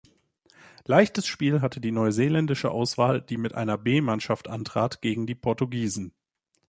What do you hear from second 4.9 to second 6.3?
gegen die Portugiesen.